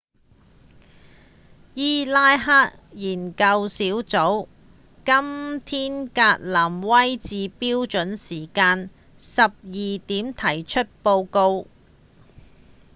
[1.75, 4.47] 伊拉克研究小組
[5.05, 11.67] 在今天格林威治標準時間12點提出報告